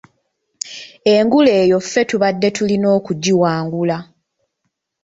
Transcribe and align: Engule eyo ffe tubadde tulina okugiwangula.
Engule 1.15 1.51
eyo 1.63 1.77
ffe 1.83 2.01
tubadde 2.09 2.49
tulina 2.55 2.87
okugiwangula. 2.97 3.97